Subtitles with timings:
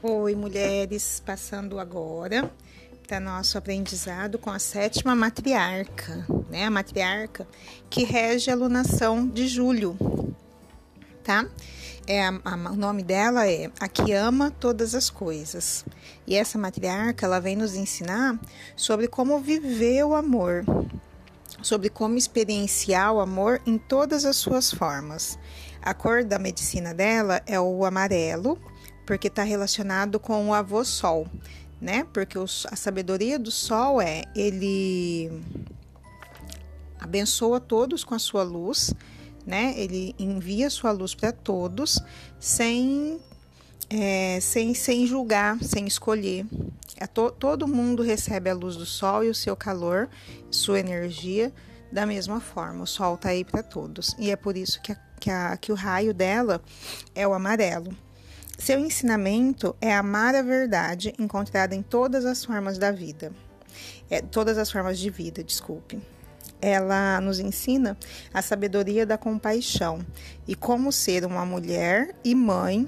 [0.00, 2.48] Oi, mulheres, passando agora
[3.08, 6.66] para nosso aprendizado com a sétima matriarca, né?
[6.66, 7.44] A matriarca
[7.90, 9.98] que rege a lunação de julho,
[11.24, 11.48] tá?
[12.06, 15.84] É a, a, o nome dela é a que ama todas as coisas.
[16.24, 18.38] E essa matriarca, ela vem nos ensinar
[18.76, 20.64] sobre como viver o amor,
[21.60, 25.36] sobre como experienciar o amor em todas as suas formas.
[25.82, 28.56] A cor da medicina dela é o amarelo
[29.08, 31.26] porque está relacionado com o avô Sol,
[31.80, 32.06] né?
[32.12, 35.32] Porque a sabedoria do Sol é ele
[37.00, 38.92] abençoa todos com a sua luz,
[39.46, 39.72] né?
[39.78, 41.98] Ele envia sua luz para todos
[42.38, 43.18] sem,
[43.88, 46.44] é, sem, sem julgar, sem escolher.
[46.98, 50.10] É to, todo mundo recebe a luz do Sol e o seu calor,
[50.50, 51.50] sua energia
[51.90, 52.82] da mesma forma.
[52.82, 55.72] O Sol está aí para todos e é por isso que, a, que, a, que
[55.72, 56.60] o raio dela
[57.14, 57.96] é o amarelo.
[58.58, 63.32] Seu ensinamento é amar a verdade encontrada em todas as formas da vida.
[64.10, 66.00] É, todas as formas de vida, desculpe.
[66.60, 67.96] Ela nos ensina
[68.34, 70.04] a sabedoria da compaixão
[70.46, 72.86] e como ser uma mulher e mãe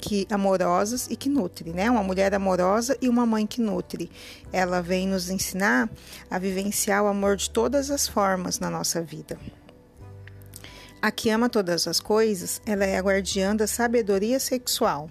[0.00, 1.90] que amorosas e que nutre, né?
[1.90, 4.10] Uma mulher amorosa e uma mãe que nutre.
[4.52, 5.88] Ela vem nos ensinar
[6.30, 9.38] a vivenciar o amor de todas as formas na nossa vida.
[11.02, 15.08] A que ama todas as coisas, ela é a guardiã da sabedoria sexual.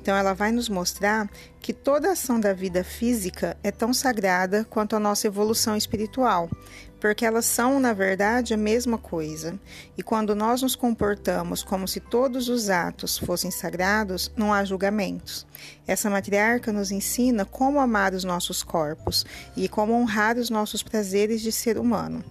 [0.00, 4.96] Então, ela vai nos mostrar que toda ação da vida física é tão sagrada quanto
[4.96, 6.50] a nossa evolução espiritual,
[6.98, 9.56] porque elas são, na verdade, a mesma coisa.
[9.96, 15.46] E quando nós nos comportamos como se todos os atos fossem sagrados, não há julgamentos.
[15.86, 19.24] Essa matriarca nos ensina como amar os nossos corpos
[19.56, 22.24] e como honrar os nossos prazeres de ser humano.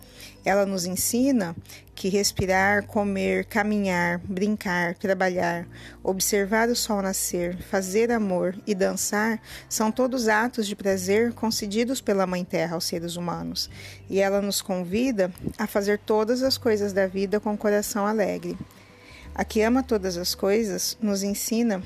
[0.48, 1.54] Ela nos ensina
[1.94, 5.68] que respirar, comer, caminhar, brincar, trabalhar,
[6.02, 12.26] observar o sol nascer, fazer amor e dançar são todos atos de prazer concedidos pela
[12.26, 13.70] Mãe Terra aos seres humanos.
[14.10, 18.58] E ela nos convida a fazer todas as coisas da vida com coração alegre.
[19.36, 21.84] A que ama todas as coisas nos ensina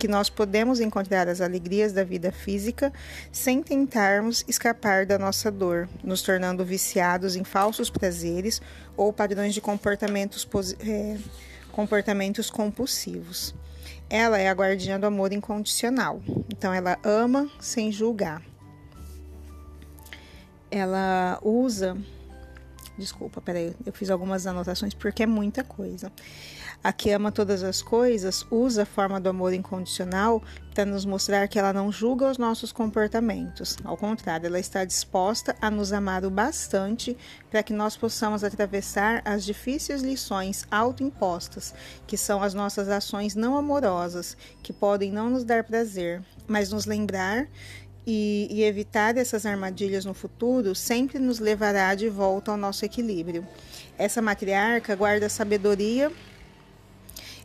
[0.00, 2.90] que nós podemos encontrar as alegrias da vida física
[3.30, 8.62] sem tentarmos escapar da nossa dor, nos tornando viciados em falsos prazeres
[8.96, 10.48] ou padrões de comportamentos,
[10.80, 11.18] é,
[11.70, 13.54] comportamentos compulsivos.
[14.08, 18.42] Ela é a guardiã do amor incondicional, então ela ama sem julgar.
[20.70, 21.94] Ela usa
[23.00, 26.12] Desculpa, peraí, eu fiz algumas anotações porque é muita coisa.
[26.84, 30.42] A que ama todas as coisas usa a forma do amor incondicional
[30.74, 33.78] para nos mostrar que ela não julga os nossos comportamentos.
[33.84, 37.16] Ao contrário, ela está disposta a nos amar o bastante
[37.50, 41.74] para que nós possamos atravessar as difíceis lições autoimpostas,
[42.06, 46.84] que são as nossas ações não amorosas, que podem não nos dar prazer, mas nos
[46.84, 47.48] lembrar
[48.06, 53.46] e, e, evitar essas armadilhas no futuro sempre nos levará de volta ao nosso equilíbrio.
[53.98, 56.10] Essa matriarca guarda sabedoria.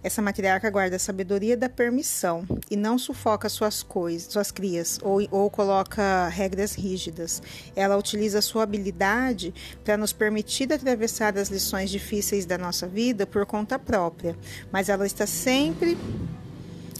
[0.01, 5.19] Essa matriarca guarda a sabedoria da permissão e não sufoca suas coisas, suas crias ou,
[5.31, 7.41] ou coloca regras rígidas.
[7.75, 9.51] Ela utiliza sua habilidade
[9.83, 14.37] para nos permitir atravessar as lições difíceis da nossa vida por conta própria,
[14.71, 15.97] mas ela está sempre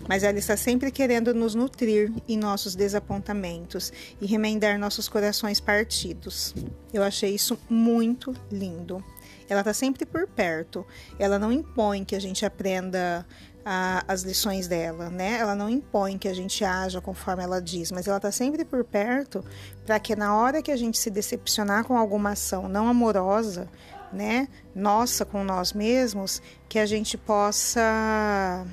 [0.08, 6.54] mas ela está sempre querendo nos nutrir em nossos desapontamentos e remendar nossos corações partidos.
[6.94, 9.04] Eu achei isso muito lindo.
[9.48, 10.86] Ela está sempre por perto.
[11.20, 13.26] Ela não impõe que a gente aprenda
[13.66, 15.40] a, as lições dela, né?
[15.40, 18.84] Ela não impõe que a gente haja conforme ela diz, mas ela está sempre por
[18.84, 19.44] perto
[19.86, 23.68] para que na hora que a gente se decepcionar com alguma ação não amorosa,
[24.14, 28.66] né, nossa com nós mesmos, que a gente possa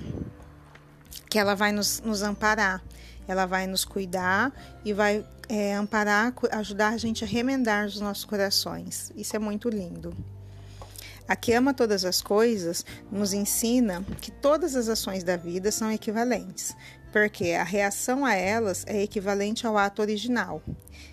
[1.32, 2.84] que ela vai nos, nos amparar,
[3.26, 4.52] ela vai nos cuidar
[4.84, 9.11] e vai é, amparar, ajudar a gente a remendar os nossos corações.
[9.17, 10.14] Isso é muito lindo.
[11.26, 15.90] A que ama todas as coisas nos ensina que todas as ações da vida são
[15.90, 16.76] equivalentes,
[17.12, 20.62] porque a reação a elas é equivalente ao ato original.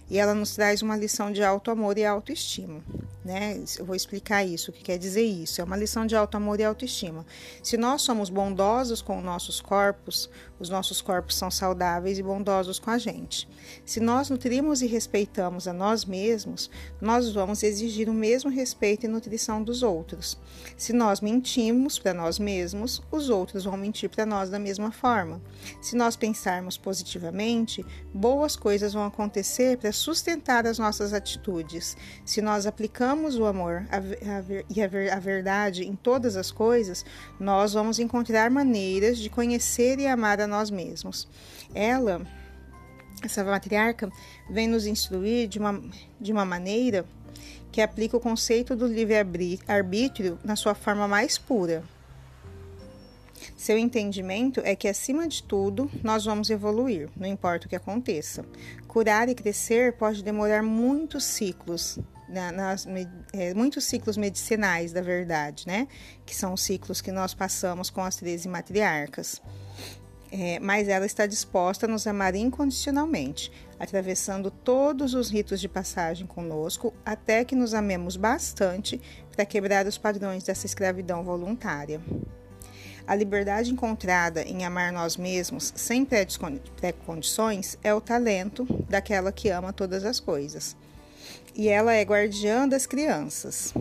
[0.10, 2.82] E ela nos traz uma lição de alto amor e autoestima
[3.30, 3.62] né?
[3.78, 5.62] Eu vou explicar isso, o que quer dizer isso.
[5.62, 7.24] É uma lição de alto amor e autoestima.
[7.62, 10.28] Se nós somos bondosos com os nossos corpos,
[10.60, 13.48] os nossos corpos são saudáveis e bondosos com a gente.
[13.86, 19.10] Se nós nutrimos e respeitamos a nós mesmos, nós vamos exigir o mesmo respeito e
[19.10, 20.36] nutrição dos outros.
[20.76, 25.40] Se nós mentimos para nós mesmos, os outros vão mentir para nós da mesma forma.
[25.90, 27.84] Se nós pensarmos positivamente,
[28.14, 31.98] boas coisas vão acontecer para sustentar as nossas atitudes.
[32.24, 33.88] Se nós aplicamos o amor
[34.70, 37.04] e a verdade em todas as coisas,
[37.40, 41.28] nós vamos encontrar maneiras de conhecer e amar a nós mesmos.
[41.74, 42.22] Ela,
[43.24, 44.12] essa matriarca,
[44.48, 45.82] vem nos instruir de uma,
[46.22, 47.04] de uma maneira
[47.72, 51.84] que aplica o conceito do livre-arbítrio na sua forma mais pura.
[53.60, 58.46] Seu entendimento é que, acima de tudo, nós vamos evoluir, não importa o que aconteça.
[58.88, 62.88] Curar e crescer pode demorar muitos ciclos, nas,
[63.34, 65.90] é, muitos ciclos medicinais, da verdade, né?
[66.26, 69.42] Que são os ciclos que nós passamos com as 13 matriarcas.
[70.32, 76.26] É, mas ela está disposta a nos amar incondicionalmente, atravessando todos os ritos de passagem
[76.26, 79.02] conosco, até que nos amemos bastante
[79.36, 82.00] para quebrar os padrões dessa escravidão voluntária.
[83.10, 89.74] A liberdade encontrada em amar nós mesmos sem pré-condições é o talento daquela que ama
[89.74, 90.78] todas as coisas.
[91.56, 93.74] E ela é guardiã das crianças.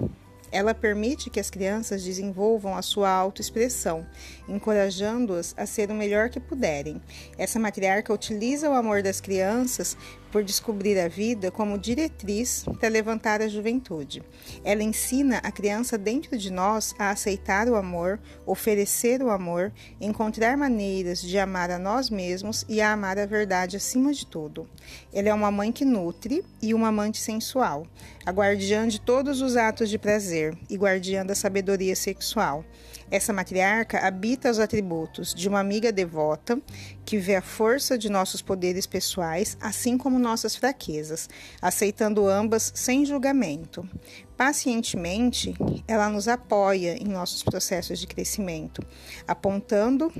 [0.51, 4.07] Ela permite que as crianças desenvolvam a sua autoexpressão,
[4.49, 6.99] encorajando-as a ser o melhor que puderem.
[7.37, 9.95] Essa matriarca utiliza o amor das crianças
[10.31, 14.23] por descobrir a vida como diretriz para levantar a juventude.
[14.65, 20.57] Ela ensina a criança dentro de nós a aceitar o amor, oferecer o amor, encontrar
[20.57, 24.69] maneiras de amar a nós mesmos e a amar a verdade acima de tudo.
[25.13, 27.87] Ela é uma mãe que nutre e uma amante sensual,
[28.25, 32.65] a guardiã de todos os atos de prazer e guardiã da sabedoria sexual.
[33.11, 36.61] Essa matriarca habita os atributos de uma amiga devota
[37.05, 41.29] que vê a força de nossos poderes pessoais, assim como nossas fraquezas,
[41.61, 43.89] aceitando ambas sem julgamento.
[44.37, 45.55] Pacientemente,
[45.87, 48.85] ela nos apoia em nossos processos de crescimento,
[49.27, 50.13] apontando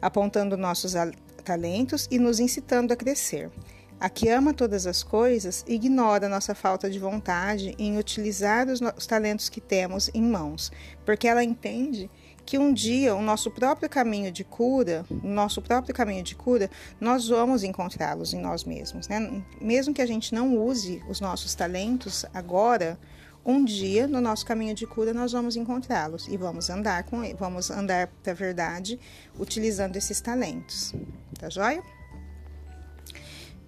[0.00, 0.94] apontando nossos
[1.42, 3.50] talentos e nos incitando a crescer.
[3.98, 9.06] A que ama todas as coisas ignora nossa falta de vontade em utilizar os, os
[9.06, 10.70] talentos que temos em mãos,
[11.04, 12.10] porque ela entende
[12.44, 16.70] que um dia o nosso próprio caminho de cura, o nosso próprio caminho de cura,
[17.00, 19.42] nós vamos encontrá-los em nós mesmos, né?
[19.60, 22.98] Mesmo que a gente não use os nossos talentos agora,
[23.44, 27.34] um dia no nosso caminho de cura nós vamos encontrá-los e vamos andar com ele,
[27.34, 28.98] vamos andar da verdade
[29.38, 30.94] utilizando esses talentos.
[31.38, 31.82] Tá joia?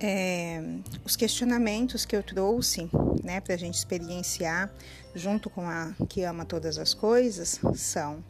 [0.00, 0.62] É,
[1.04, 2.88] os questionamentos que eu trouxe
[3.22, 4.72] né, para a gente experienciar
[5.14, 8.22] junto com a que ama todas as coisas são: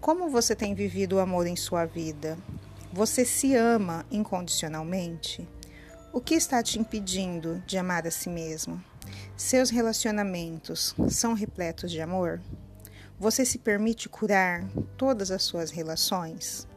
[0.00, 2.36] como você tem vivido o amor em sua vida?
[2.92, 5.48] Você se ama incondicionalmente?
[6.12, 8.82] O que está te impedindo de amar a si mesmo?
[9.36, 12.40] Seus relacionamentos são repletos de amor?
[13.18, 14.64] Você se permite curar
[14.96, 16.68] todas as suas relações?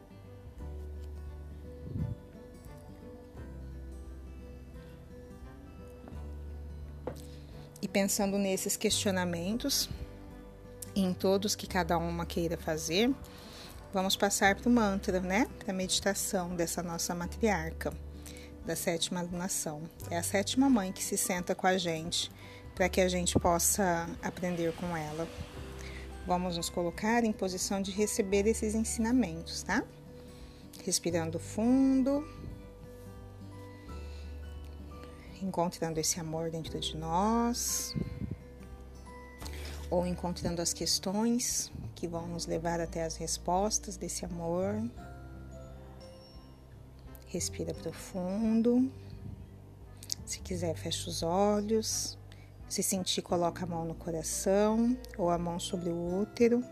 [7.81, 9.89] E pensando nesses questionamentos,
[10.95, 13.13] em todos que cada uma queira fazer,
[13.94, 15.48] vamos passar para o mantra, né?
[15.59, 17.94] Para a meditação dessa nossa matriarca,
[18.65, 19.81] da sétima alunação.
[20.09, 22.31] É a sétima mãe que se senta com a gente
[22.74, 25.27] para que a gente possa aprender com ela.
[26.25, 29.83] Vamos nos colocar em posição de receber esses ensinamentos, tá?
[30.83, 32.23] Respirando fundo
[35.41, 37.95] encontrando esse amor dentro de nós,
[39.89, 44.75] ou encontrando as questões que vão nos levar até as respostas desse amor.
[47.27, 48.91] Respira profundo.
[50.25, 52.17] Se quiser, fecha os olhos.
[52.69, 56.63] Se sentir, coloca a mão no coração ou a mão sobre o útero.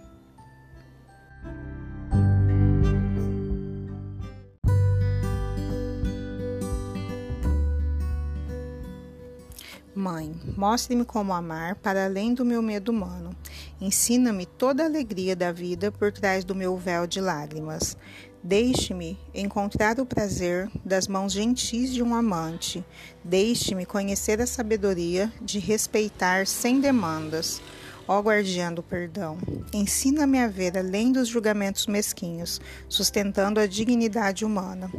[9.96, 13.34] Mãe, mostre-me como amar para além do meu medo humano.
[13.80, 17.96] Ensina-me toda a alegria da vida por trás do meu véu de lágrimas.
[18.44, 22.84] Deixe-me encontrar o prazer das mãos gentis de um amante.
[23.24, 27.62] Deixe-me conhecer a sabedoria de respeitar sem demandas.
[28.06, 29.38] Ó guardiã do perdão,
[29.74, 32.60] ensina-me a ver além dos julgamentos mesquinhos,
[32.90, 34.92] sustentando a dignidade humana.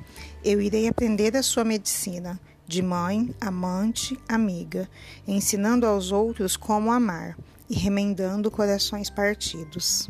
[0.42, 4.88] Eu irei aprender a sua medicina de mãe, amante, amiga,
[5.26, 7.36] ensinando aos outros como amar
[7.70, 10.08] e remendando corações partidos.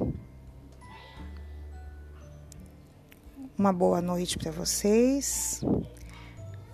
[3.58, 5.62] Uma boa noite para vocês.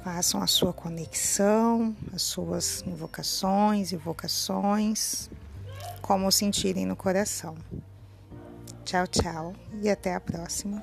[0.03, 5.31] Façam a sua conexão, as suas invocações e vocações,
[6.01, 7.55] como sentirem no coração.
[8.85, 10.83] Tchau, tchau e até a próxima.